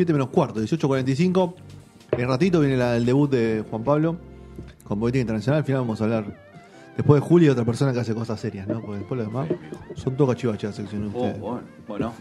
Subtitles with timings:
[0.00, 1.54] 17 menos cuarto, 18.45.
[2.12, 4.16] En ratito viene el debut de Juan Pablo
[4.84, 5.58] con Política Internacional.
[5.58, 6.24] Al final vamos a hablar
[6.96, 8.80] después de Julio otra persona que hace cosas serias, ¿no?
[8.80, 9.48] Porque después los demás
[9.96, 12.14] son todos cachivachas, sección oh, bueno,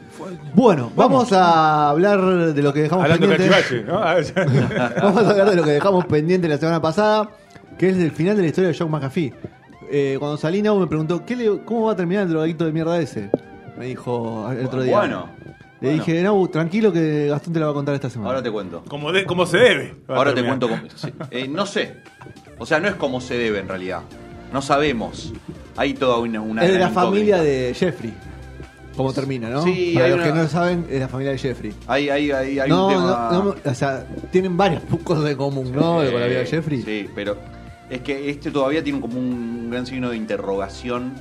[0.54, 0.92] bueno.
[0.94, 3.84] vamos, a hablar de lo que dejamos Hablando pendiente.
[3.84, 4.00] ¿no?
[5.02, 7.30] vamos a hablar de lo que dejamos pendiente la semana pasada,
[7.78, 9.34] que es el final de la historia de John McAfee.
[9.90, 11.24] Eh, cuando salí, Nau me preguntó,
[11.64, 13.30] ¿cómo va a terminar el drogadicto de mierda ese?
[13.78, 14.98] Me dijo el otro día.
[14.98, 15.49] Bueno.
[15.82, 16.04] Le bueno.
[16.04, 18.30] dije, Nau, tranquilo que Gastón te la va a contar esta semana.
[18.30, 18.84] ahora te cuento.
[18.88, 19.96] como, de- como se debe.
[20.08, 20.82] Ahora te cuento cómo.
[20.96, 21.98] sí, eh, no sé.
[22.58, 24.02] O sea, no es como se debe en realidad.
[24.52, 25.32] No sabemos.
[25.78, 26.42] Hay toda una.
[26.42, 27.44] una es de la familia incógnita.
[27.44, 28.14] de Jeffrey.
[28.98, 29.62] ¿Cómo termina, no?
[29.64, 31.74] Sí, Para los una- que no lo saben, es la familia de Jeffrey.
[31.88, 33.30] Hay, hay, hay, hay No, un tema.
[33.32, 36.04] no, no, o sea, tienen varias cosas en común, ¿no?
[36.04, 36.82] Sí, Con la vida de Jeffrey.
[36.82, 37.38] Sí, pero
[37.90, 41.14] es que este todavía tiene como un gran signo de interrogación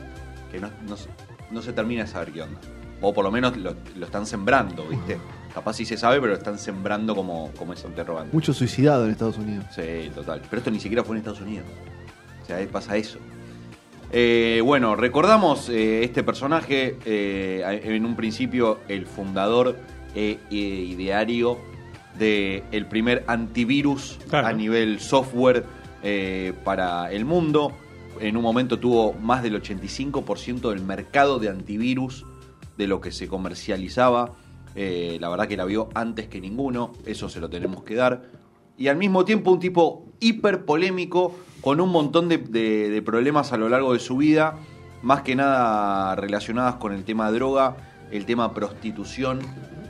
[0.50, 1.08] que no, no se-
[1.52, 2.58] no se termina de saber qué onda.
[3.00, 5.18] O por lo menos lo, lo están sembrando, ¿viste?
[5.54, 8.34] Capaz sí se sabe, pero lo están sembrando como, como ese interrogante.
[8.34, 9.64] Mucho suicidado en Estados Unidos.
[9.74, 10.42] Sí, total.
[10.48, 11.66] Pero esto ni siquiera fue en Estados Unidos.
[12.42, 13.18] O sea, ahí pasa eso.
[14.10, 19.76] Eh, bueno, recordamos eh, este personaje, eh, en un principio el fundador
[20.14, 21.58] e e ideario
[22.18, 24.46] del el primer antivirus Claro.
[24.48, 25.64] a nivel software
[26.02, 27.72] eh, para el mundo.
[28.20, 32.24] En un momento tuvo más del 85% del mercado de antivirus
[32.78, 34.32] de lo que se comercializaba.
[34.74, 38.22] Eh, la verdad que la vio antes que ninguno, eso se lo tenemos que dar.
[38.78, 43.52] Y al mismo tiempo un tipo hiper polémico, con un montón de, de- de problemas
[43.52, 44.54] a lo largo de su vida,
[45.02, 47.76] más que nada relacionadas con el tema droga,
[48.12, 49.40] el tema prostitución,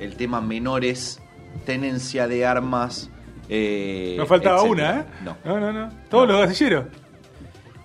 [0.00, 1.20] el tema menores,
[1.66, 3.10] tenencia de armas.
[3.50, 4.90] eh, Nos faltaba etcétera.
[4.92, 5.04] una, ¿eh?
[5.24, 5.36] No.
[5.44, 5.92] No, no, no.
[6.08, 6.86] Todos los gasilleros.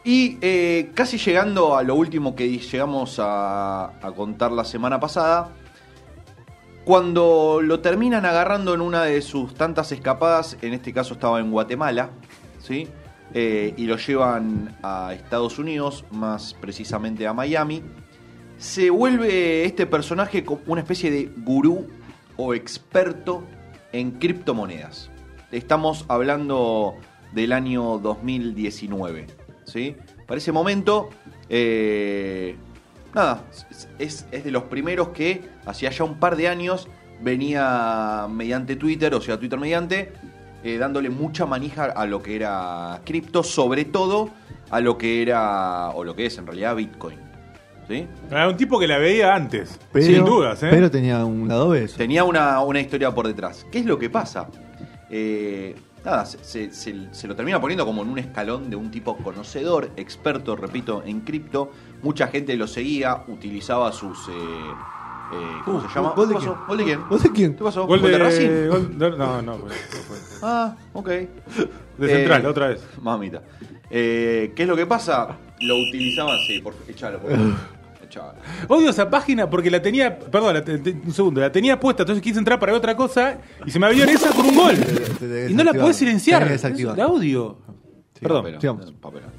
[0.04, 5.54] Y eh, casi llegando a lo último que llegamos a, contar la semana pasada,
[6.84, 11.52] cuando lo terminan agarrando en una de sus tantas escapadas, en este caso estaba en
[11.52, 12.10] Guatemala,
[12.62, 12.90] ¿sí?
[13.34, 17.82] Eh, y lo llevan a Estados Unidos, más precisamente a Miami,
[18.58, 21.88] se vuelve este personaje como una especie de gurú
[22.36, 23.44] o experto
[23.94, 25.10] en criptomonedas.
[25.52, 26.96] Estamos hablando
[27.32, 29.43] del año 2019.
[29.66, 29.96] ¿Sí?
[30.28, 31.10] Para ese momento,
[31.50, 32.56] eh,
[33.14, 33.44] nada,
[34.00, 36.88] es, es- de los primeros que hacía ya un par de años
[37.22, 40.12] venía mediante Twitter, o sea, Twitter mediante,
[40.64, 44.30] eh, dándole mucha manija a lo que era cripto, sobre todo
[44.70, 47.20] a lo que era, o lo que es en realidad Bitcoin.
[47.88, 48.08] ¿sí?
[48.32, 49.78] Era un tipo que la veía antes.
[49.92, 50.68] Pero, sin dudas, ¿eh?
[50.72, 51.98] Pero tenía un lado eso.
[51.98, 53.66] Tenía una, una historia por detrás.
[53.72, 54.48] ¿Qué es lo que pasa?
[55.10, 58.92] Eh, nada, se, se- se- se lo termina poniendo como en un escalón de un
[58.92, 61.72] tipo conocedor, experto, repito, en cripto.
[62.02, 64.28] Mucha gente lo seguía, utilizaba sus...
[64.30, 66.14] eh, eh, ¿Cómo Uh, se llama?
[66.16, 66.54] ¿gol de ¿Qué pasó?
[66.56, 66.68] quién?
[66.68, 67.02] ¿Gol de quién?
[67.10, 67.56] ¿Gol de quién?
[67.56, 67.88] ¿Qué pasó?
[67.88, 68.68] Gol de, Racing?
[68.70, 70.18] gol- no, no, no, pues, no fue.
[70.42, 71.08] Ah, ok.
[71.98, 72.84] De Eh, central, otra vez.
[73.02, 73.42] Mamita.
[73.90, 75.38] Eh, ¿Qué es lo que pasa?
[75.62, 77.54] Lo utilizaban, sí, por, echalo, por favor.
[78.68, 82.04] Odio esa página porque la tenía, perdón, la te- te- un segundo, la tenía puesta,
[82.04, 84.56] entonces quise entrar para ver otra cosa y se me abrió en esa con un
[84.56, 84.76] gol.
[85.50, 86.48] Y no la podés silenciar.
[86.48, 86.98] Desactivar.
[86.98, 87.58] La odio.
[88.20, 88.42] Perdón.
[88.44, 88.92] Papelón, sigamos.
[89.02, 89.30] papelón.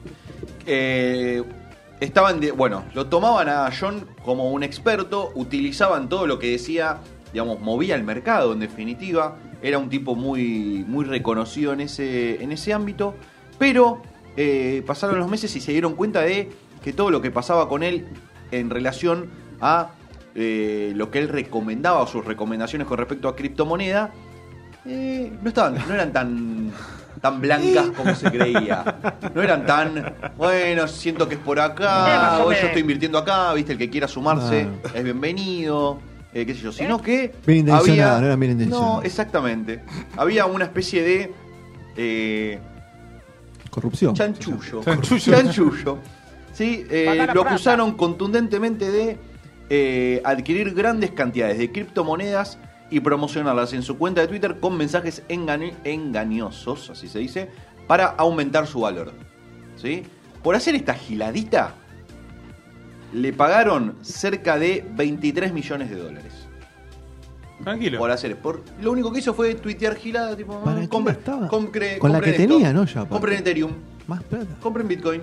[0.66, 1.42] Eh,
[2.00, 6.98] estaban de- bueno, lo tomaban a John como un experto, utilizaban todo lo que decía,
[7.32, 12.52] digamos, movía el mercado en definitiva, era un tipo muy, muy reconocido en ese, en
[12.52, 13.14] ese ámbito,
[13.58, 14.02] pero
[14.36, 16.50] eh, pasaron los meses y se dieron cuenta de
[16.82, 18.06] que todo lo que pasaba con él
[18.58, 19.28] en relación
[19.60, 19.90] a
[20.34, 24.10] eh, lo que él recomendaba o sus recomendaciones con respecto a criptomoneda,
[24.86, 26.70] eh, no estaban, no eran tan
[27.20, 28.84] tan blancas como se creía.
[29.34, 33.72] No eran tan, bueno, siento que es por acá, o yo estoy invirtiendo acá, viste,
[33.72, 34.88] el que quiera sumarse Ah.
[34.94, 36.00] es bienvenido,
[36.34, 38.96] eh, qué sé yo, sino que Bien había, no eran bien intencionados.
[38.96, 39.80] No, exactamente.
[40.18, 41.32] Había una especie de
[41.96, 42.58] eh,
[43.70, 44.14] Corrupción.
[44.14, 44.82] chanchullo.
[44.84, 45.32] Chanchullo.
[45.32, 45.98] Chanchullo.
[46.54, 49.18] Sí, eh, lo acusaron contundentemente de
[49.68, 52.58] eh, adquirir grandes cantidades de criptomonedas
[52.90, 57.50] y promocionarlas en su cuenta de Twitter con mensajes engañosos, así se dice,
[57.86, 59.12] para aumentar su valor.
[59.76, 60.04] ¿Sí?
[60.42, 61.74] Por hacer esta giladita,
[63.12, 66.32] le pagaron cerca de 23 millones de dólares.
[67.62, 67.98] Tranquilo.
[67.98, 68.36] por hacer.
[68.36, 71.16] Por, lo único que hizo fue tuitear gilada, tipo, ¿Para qué compre-
[71.48, 72.84] compre- Con la que esto, tenía, ¿no?
[72.84, 73.72] Ya, compren Ethereum,
[74.06, 74.56] Más plata.
[74.60, 75.22] compren Bitcoin.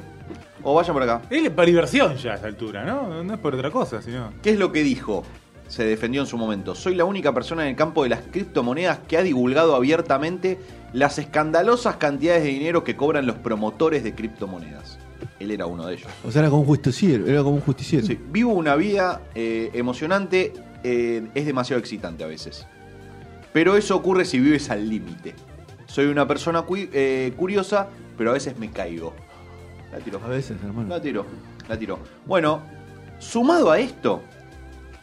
[0.64, 1.22] O vayan por acá.
[1.30, 3.24] Es para diversión ya a esa altura, ¿no?
[3.24, 4.32] No es por otra cosa, sino.
[4.42, 5.24] ¿Qué es lo que dijo?
[5.68, 6.76] Se defendió en su momento.
[6.76, 10.60] Soy la única persona en el campo de las criptomonedas que ha divulgado abiertamente
[10.94, 15.00] las escandalosas cantidades de dinero que cobran los promotores de criptomonedas.
[15.40, 16.10] Él era uno de ellos.
[16.26, 17.26] O sea, era como un justiciero.
[17.26, 18.06] Era como un justiciero.
[18.06, 20.54] Sí, vivo una vida eh, emocionante,
[20.84, 22.68] eh, es demasiado excitante a veces.
[23.54, 25.36] Pero eso ocurre si vives al límite.
[25.86, 29.14] Soy una persona eh, curiosa, pero a veces me caigo.
[29.92, 30.22] La tiro.
[30.24, 30.90] A veces, hermano.
[30.90, 31.26] La tiro,
[31.68, 32.00] la tiro.
[32.26, 32.62] Bueno,
[33.20, 34.22] sumado a esto,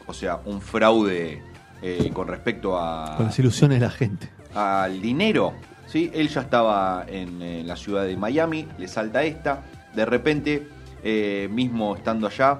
[0.06, 1.42] o sea, un fraude
[1.82, 4.30] eh, con respecto a, Con las ilusiones de la gente.
[4.54, 5.52] al dinero,
[5.86, 6.10] ¿sí?
[6.14, 9.62] Él ya estaba en, eh, la ciudad de Miami, le salta esta,
[9.94, 10.68] de repente,
[11.02, 12.58] eh, mismo estando allá,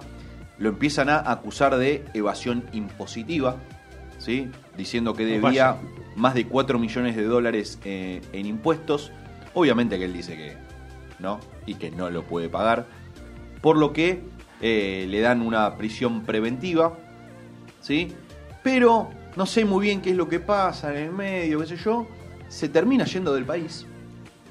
[0.59, 3.57] lo empiezan a acusar de evasión impositiva,
[4.19, 4.51] ¿sí?
[4.77, 5.77] Diciendo que debía
[6.17, 9.13] más de 4 millones de dólares eh, en impuestos.
[9.55, 10.57] Obviamente que él dice que
[11.19, 12.87] no, y que no lo puede pagar.
[13.61, 14.23] Por lo que
[14.61, 16.97] eh, le dan una prisión preventiva,
[17.81, 18.13] ¿sí?
[18.63, 21.77] Pero no sé muy bien qué es lo que pasa en el medio, qué sé
[21.77, 22.07] yo.
[22.49, 23.87] Se termina yendo del país.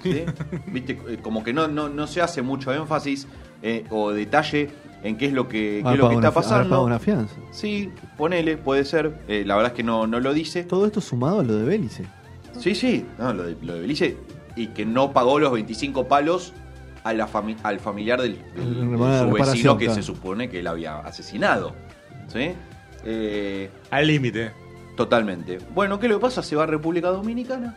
[0.03, 0.23] ¿sí?
[0.67, 0.99] ¿Viste?
[1.07, 3.27] Eh, Como que no, no, no se hace mucho énfasis
[3.61, 4.69] eh, o detalle
[5.03, 6.83] en qué es lo que, qué es lo paga que está pasando.
[6.83, 7.35] una fianza.
[7.51, 9.19] Sí, ponele, puede ser.
[9.27, 10.63] Eh, la verdad es que no, no lo dice.
[10.63, 12.05] Todo esto sumado a lo de Bélice.
[12.59, 14.17] Sí, sí, no, lo, de, lo de Belice.
[14.57, 16.53] Y que no pagó los 25 palos
[17.03, 20.01] a la fami- al familiar del, del- El de su vecino que claro.
[20.01, 21.73] se supone que él había asesinado.
[22.27, 22.51] ¿Sí?
[23.05, 24.51] Eh, Al límite.
[24.97, 25.59] totalmente.
[25.73, 26.41] Bueno, ¿qué que pasa?
[26.41, 27.75] Se va a República Dominicana.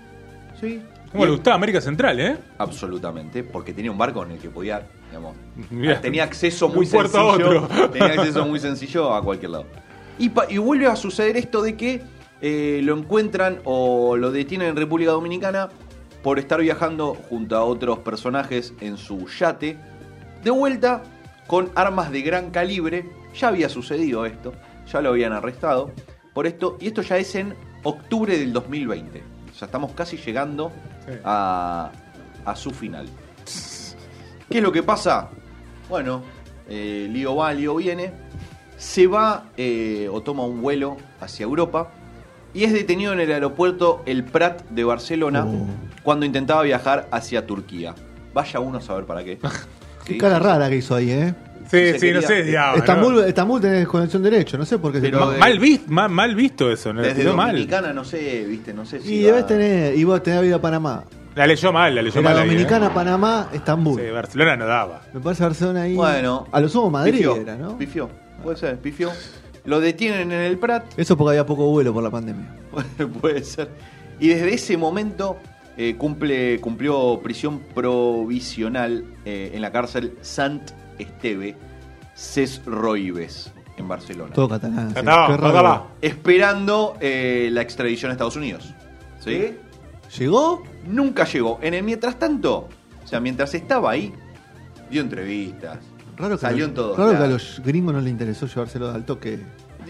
[0.61, 0.83] ¿Sí?
[1.13, 2.37] ¿Cómo Y- le gustaba América Central, eh?
[2.59, 5.37] Absolutamente, porque tenía un barco en el que podía, digamos,
[5.71, 6.01] Mirá.
[6.01, 7.69] tenía acceso muy sencillo, otro.
[7.93, 9.67] tenía acceso muy sencillo a cualquier lado.
[10.19, 10.29] Y
[10.59, 12.03] vuelve a suceder esto de que
[12.43, 15.69] eh, lo encuentran o lo detienen en República Dominicana
[16.23, 19.77] por estar viajando junto a otros personajes en su yate,
[20.45, 21.03] de vuelta
[21.47, 23.09] con armas de gran calibre.
[23.35, 24.53] Ya había sucedido esto,
[24.91, 25.93] ya lo habían arrestado
[26.35, 29.23] por esto, y esto ya es en octubre del 2020.
[29.59, 30.71] Ya estamos casi llegando
[31.07, 31.13] Sí.
[31.25, 31.91] a,
[32.45, 33.09] a su final.
[34.49, 35.29] ¿Qué es lo que pasa?
[35.89, 36.23] Bueno,
[36.69, 38.13] eh, lío va, lío viene.
[38.77, 41.91] Se va eh, o toma un vuelo hacia Europa
[42.53, 45.67] y es detenido en el aeropuerto El Prat de Barcelona Oh.
[46.03, 47.95] Cuando intentaba viajar hacia Turquía.
[48.33, 49.39] Vaya uno a saber para qué.
[50.05, 51.35] Qué cara rara que hizo ahí, ¿eh?
[51.71, 52.79] Sí, sí, no sé, digamos.
[52.79, 53.21] Estambul, ¿no?
[53.23, 56.73] Estambul tenés conexión derecho, no sé por qué Pero de- mal, visto, mal, mal visto
[56.73, 57.01] eso, ¿no?
[57.03, 57.51] Desde mal.
[57.51, 59.15] Dominicana, no sé, viste, no sé si.
[59.17, 61.05] Y va- debes tener, y vos tenés vida a Panamá.
[61.37, 62.39] La leyó mal, la leyó Era mal.
[62.41, 62.91] ahí, Dominicana, ¿eh?
[62.93, 64.01] Panamá, Estambul.
[64.01, 65.03] Sí, Barcelona no daba.
[65.13, 65.95] Me parece Barcelona ahí.
[65.95, 66.47] Bueno.
[66.51, 67.79] A lo sumo Madrid pifió, era, ¿no?
[67.79, 68.11] Pifió,
[68.43, 69.13] puede ser, pifió.
[69.65, 72.49] Lo detienen en el Prat Eso porque había poco vuelo por la pandemia.
[73.21, 73.69] Puede ser.
[74.19, 75.37] Y desde ese momento
[75.83, 81.57] eh, cumple, cumplió prisión provisional eh, en la cárcel Sant Esteve
[82.15, 84.35] Ces Roibes, en Barcelona.
[84.35, 84.89] Todo catalán.
[84.91, 84.95] sí.
[84.97, 85.87] Qué raro.
[86.03, 88.75] Esperando eh, la extradición a Estados Unidos.
[89.25, 89.55] ¿Sí?
[90.19, 90.63] ¿Llegó?
[90.87, 91.59] Nunca llegó.
[91.63, 92.69] En el mientras tanto,
[93.03, 94.13] o sea, mientras estaba ahí,
[94.91, 95.79] dio entrevistas.
[96.17, 97.57] Raro que, Salió en los- todos raro que a lados.
[97.59, 99.39] los gringos no les interesó llevárselo al toque.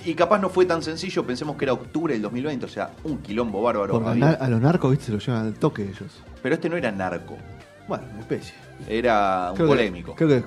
[0.04, 3.19] Y capaz no fue tan sencillo, pensemos que era octubre del 2020, o sea, un
[3.19, 3.93] quilombo bárbaro.
[3.94, 4.24] Porque a, había.
[4.26, 6.22] na- a los narcos, viste, se lo llevan al toque ellos.
[6.43, 7.36] Pero este no era narco,
[7.88, 8.55] Bueno, una especie.
[8.88, 10.15] era un Creo que- polémico.
[10.15, 10.44] creo que.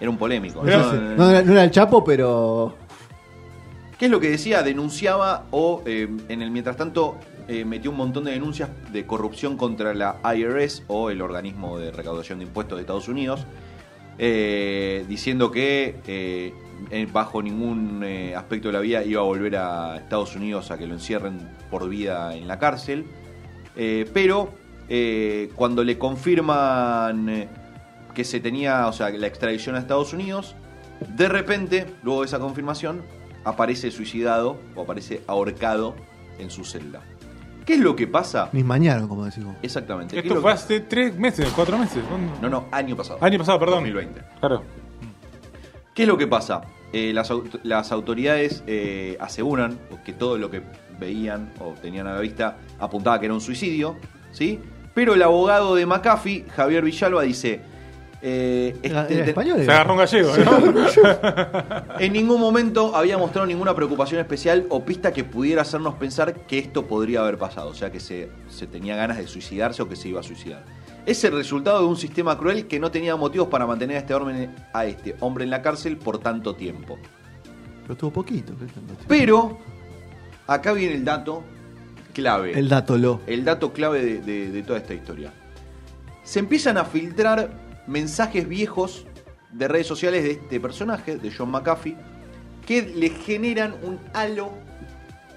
[0.00, 0.62] Era un polémico.
[0.62, 2.74] No, No, sé, no, no era, no era el Chapo, pero.
[3.98, 4.62] ¿Qué es lo que decía?
[4.62, 7.16] Denunciaba o eh, en el mientras tanto
[7.46, 11.92] eh, metió un montón de denuncias de corrupción contra la IRS o el organismo de
[11.92, 13.46] recaudación de impuestos de Estados Unidos,
[14.18, 19.96] eh, diciendo que eh, bajo ningún eh, aspecto de la vida iba a volver a
[19.96, 21.38] Estados Unidos a que lo encierren
[21.70, 23.06] por vida en la cárcel.
[24.14, 24.50] Pero
[25.56, 27.48] cuando le confirman
[28.14, 30.54] que se tenía, o sea, la extradición a Estados Unidos,
[31.16, 33.02] de repente, luego de esa confirmación,
[33.44, 35.96] aparece suicidado o aparece ahorcado
[36.38, 37.02] en su celda.
[37.64, 38.50] ¿Qué es lo que pasa?
[38.52, 39.56] Ni mañaron, como decimos.
[39.62, 40.12] Exactamente.
[40.14, 42.02] ¿qué es Esto fue que- hace tres meses, cuatro meses.
[42.08, 42.32] ¿cuándo?
[42.42, 43.18] No, no, año pasado.
[43.22, 43.76] Año pasado, perdón.
[43.84, 44.20] 2020.
[44.40, 44.62] Claro.
[45.94, 46.62] ¿Qué es lo que pasa?
[46.92, 50.62] Eh, las, las autoridades eh, aseguran que todo lo que
[51.00, 53.96] veían o tenían a la vista apuntaba que era un suicidio,
[54.32, 54.60] ¿sí?
[54.94, 57.60] Pero el abogado de McAfee, Javier Villalba, dice...
[58.26, 59.58] eh, este- era español.
[59.64, 61.98] Se agarró un gallego, ¿no?
[62.00, 66.58] En ningún momento había mostrado ninguna preocupación especial o pista que pudiera hacernos pensar que
[66.58, 69.96] esto podría haber pasado, o sea, que se, se tenía ganas de suicidarse o que
[69.96, 70.64] se iba a suicidar.
[71.06, 74.14] Es el resultado de un sistema cruel que no tenía motivos para mantener a este
[74.14, 76.98] hombre, a este hombre en la cárcel por tanto tiempo.
[77.82, 78.54] Pero estuvo poquito.
[79.06, 79.58] Pero
[80.46, 81.42] acá viene el dato
[82.14, 82.58] clave.
[82.58, 83.20] El dato lo.
[83.26, 85.30] el dato clave de, de- de toda esta historia.
[86.22, 87.50] Se empiezan a filtrar
[87.86, 89.06] mensajes viejos
[89.52, 91.96] de redes sociales de este personaje, de John McAfee,
[92.66, 94.52] que le generan un halo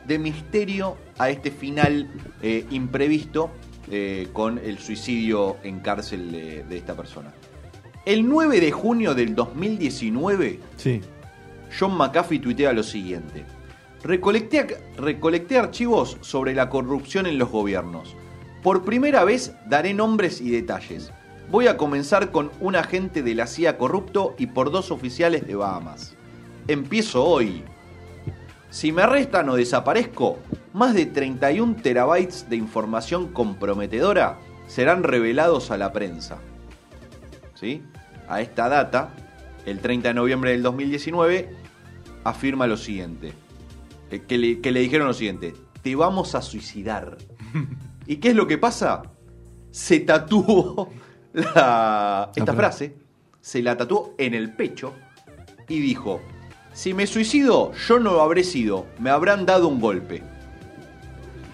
[0.07, 2.09] de misterio a este final
[2.41, 3.51] eh, imprevisto
[3.91, 7.33] eh, con el suicidio en cárcel de, de esta persona.
[8.05, 11.01] El 9 de junio del 2019, Sí.
[11.77, 13.43] John McAfee tuitea lo siguiente.
[14.03, 18.15] Recolecté, recolecté archivos sobre la corrupción en los gobiernos.
[18.63, 21.11] Por primera vez daré nombres y detalles.
[21.49, 25.55] Voy a comenzar con un agente de la CIA corrupto y por dos oficiales de
[25.55, 26.15] Bahamas.
[26.67, 27.63] Empiezo hoy.
[28.69, 30.39] Si me arrestan o desaparezco,
[30.73, 36.39] más de 31 terabytes de información comprometedora serán revelados a la prensa.
[37.55, 37.81] ¿Sí?
[38.27, 39.13] A esta data,
[39.65, 41.49] el 30 de noviembre del 2019,
[42.25, 43.31] afirma lo siguiente.
[44.11, 45.53] eh, Que le, que le dijeron lo siguiente.
[45.81, 47.17] Te vamos a suicidar.
[48.05, 49.03] ¿Y qué es lo que pasa?
[49.71, 50.89] Se tatuó
[51.55, 52.95] la- esta fra- frase.
[53.41, 54.93] Se la tatuó en el pecho.
[55.69, 56.21] Y dijo,
[56.73, 58.85] si me suicido, yo no lo habré sido.
[58.99, 60.23] Me habrán dado un golpe.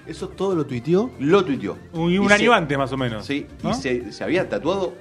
[0.05, 1.11] Eso todo lo tuiteó.
[1.19, 1.77] Lo tuiteó.
[1.93, 3.25] Un, Y un se- año antes, más o menos.
[3.25, 3.71] Sí, ¿no?
[3.71, 4.93] y se, se había tatuado,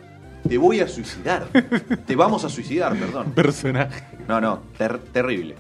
[0.49, 1.47] te voy a suicidar.
[2.07, 3.33] te vamos a suicidar, perdón.
[3.33, 4.05] Personaje.
[4.29, 5.57] No, no, ter- terrible.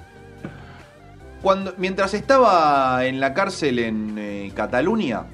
[1.42, 5.24] Cuando, mientras estaba en la cárcel en eh, Cataluña,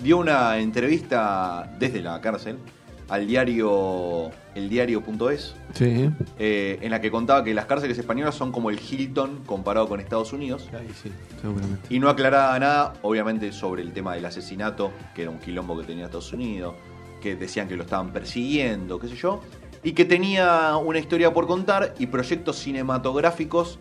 [0.00, 2.58] dio una entrevista desde la cárcel
[3.08, 6.10] al diario eldiario.es, Sí.
[6.38, 10.00] eh, en la que contaba que las cárceles españolas son como el Hilton comparado con
[10.00, 10.68] Estados Unidos.
[10.72, 11.10] Ahí sí,
[11.40, 11.86] seguramente.
[11.94, 15.86] Y no aclaraba nada, obviamente, sobre el tema del asesinato, que era un quilombo que
[15.86, 16.74] tenía Estados Unidos,
[17.22, 19.40] que decían que lo estaban persiguiendo, qué sé yo,
[19.82, 23.78] y que tenía una historia por contar y proyectos cinematográficos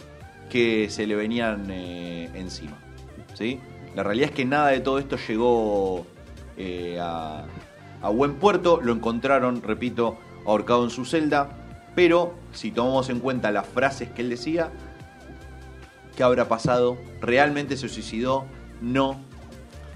[0.49, 2.77] que se le venían eh, encima.
[3.33, 3.59] ¿sí?
[3.95, 6.05] La realidad es que nada de todo esto llegó
[6.55, 7.45] eh, a,
[8.01, 11.49] a buen puerto, lo encontraron, repito, ahorcado en su celda,
[11.95, 14.69] pero si tomamos en cuenta las frases que él decía,
[16.15, 16.97] ¿Qué habrá pasado?
[17.21, 18.45] ¿Realmente se suicidó?
[18.81, 19.17] No.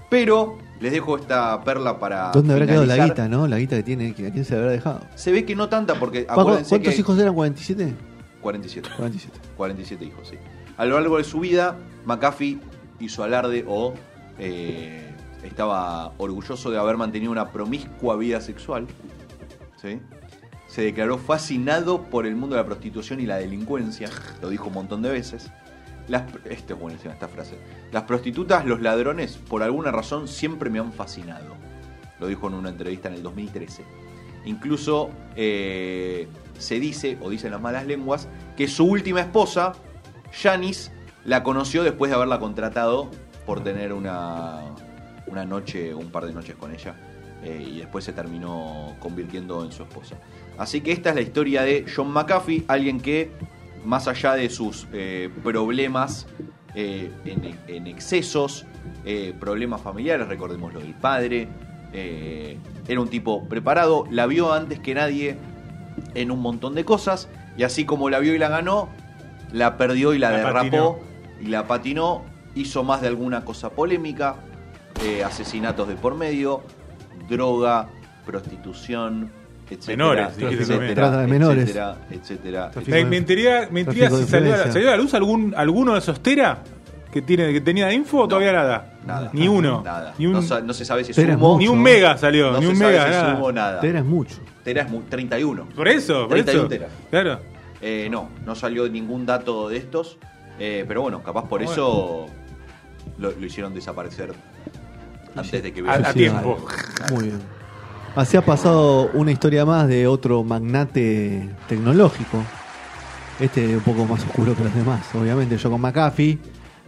[0.08, 2.30] Pero les dejo esta perla para.
[2.30, 3.48] ¿Dónde habrá quedado la guita, no?
[3.48, 5.00] La guita que tiene, que- ¿a quién se habrá dejado?
[5.16, 6.24] Se ve que no tanta porque.
[6.26, 7.34] ¿Cuántos que- hijos eran?
[7.34, 7.92] ¿47?
[8.40, 8.88] 47.
[8.96, 9.38] 47.
[9.56, 10.36] 47 hijos, sí.
[10.76, 12.58] A lo largo de su vida, McAfee
[13.00, 13.94] hizo alarde o
[14.38, 15.11] eh,
[15.42, 18.86] estaba orgulloso de haber mantenido una promiscua vida sexual.
[19.80, 20.00] ¿sí?
[20.68, 24.08] Se declaró fascinado por el mundo de la prostitución y la delincuencia.
[24.40, 25.50] Lo dijo un montón de veces.
[26.08, 27.58] Las, esto es buenísima esta frase.
[27.92, 31.54] Las prostitutas, los ladrones, por alguna razón siempre me han fascinado.
[32.18, 33.84] Lo dijo en una entrevista en el 2013.
[34.44, 36.26] Incluso eh,
[36.58, 39.72] se dice, o dicen las malas lenguas, que su última esposa,
[40.32, 40.90] Janice,
[41.24, 43.10] la conoció después de haberla contratado
[43.46, 44.60] por tener una,
[45.32, 46.94] una noche, un par de noches con ella.
[47.44, 50.14] eh, y después se terminó convirtiendo en su esposa.
[50.58, 53.32] Así que esta es la historia de John McAfee, alguien que,
[53.84, 56.28] más allá de sus eh, problemas
[56.76, 58.64] eh, en, en excesos,
[59.40, 61.48] problemas familiares, recordemos lo del padre,
[61.92, 65.36] era un tipo preparado, la vio antes que nadie
[66.14, 68.88] en un montón de cosas, y así como la vio y la ganó,
[69.52, 70.98] la perdió y la, La derrapó patinó.
[71.40, 72.22] y la patinó,
[72.54, 74.36] hizo más de alguna cosa polémica,
[75.04, 76.62] eh, asesinatos de por medio,
[77.28, 77.88] droga,
[78.24, 79.30] prostitución,
[79.70, 80.94] etcétera, Menores, dijiste etcétera, también.
[80.94, 81.62] Trata de menores.
[81.64, 84.72] etcétera, etcétera, Tráfico Me, me intriga, me intriga si salió a, la, influencia.
[84.72, 86.58] salió a la luz algún, alguno de esos Tera
[87.10, 88.94] que, tiene, que tenía info o No, todavía nada.
[89.06, 89.30] Nada.
[89.32, 89.82] Ni uno.
[89.84, 90.14] Nada.
[90.18, 91.58] Ni un, no, no se sabe si es humo.
[91.58, 92.52] ni un mega salió.
[92.52, 93.04] No ni se un sabe mega.
[93.36, 93.80] si es nada.
[93.80, 94.36] Tera es mucho.
[94.64, 95.68] Tera es mu- 31.
[95.76, 96.68] Por eso, por 31 eso.
[96.68, 96.90] teras.
[97.10, 97.40] Claro.
[97.82, 100.18] Eh, no, no salió ningún dato de estos.
[100.58, 102.26] eh, pero bueno, capaz por eso
[103.18, 104.32] lo, lo hicieron desaparecer
[105.36, 106.58] antes de que A- hubiera- a tiempo.
[107.12, 107.40] Muy bien.
[108.14, 112.38] Así ha pasado una historia más de otro magnate tecnológico.
[113.40, 116.38] Este un poco más oscuro que los demás, obviamente, yo con McAfee.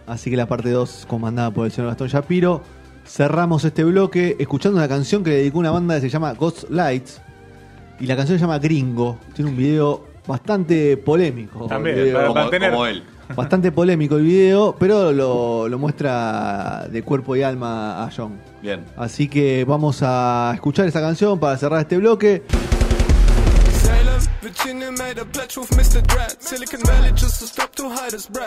[0.07, 2.63] Así que la parte 2, comandada por el señor Gastón Shapiro.
[3.07, 6.65] Cerramos este bloque escuchando una canción que le dedicó una banda que se llama Ghost
[6.71, 7.21] Lights.
[8.01, 9.19] Y la canción se llama Gringo.
[9.35, 11.67] Tiene un video bastante polémico.
[11.67, 13.03] También, video- para como, mantener- como él.
[13.35, 18.39] Bastante polémico el video, pero lo, lo muestra de cuerpo y alma a John.
[18.63, 18.85] Bien.
[18.97, 22.43] Así que vamos a escuchar esta canción para cerrar este bloque.